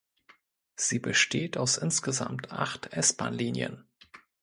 [0.77, 3.85] Sie besteht aus insgesamt acht S-Bahn-Linien.